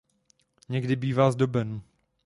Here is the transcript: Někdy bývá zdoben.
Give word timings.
Někdy 0.69 0.95
bývá 0.95 1.31
zdoben. 1.31 1.81